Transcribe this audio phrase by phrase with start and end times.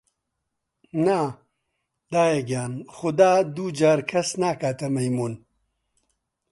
[1.05, 1.19] نا
[2.11, 5.33] دایە گیان، خودا دوو جار کەس ناکەتە مەیموون!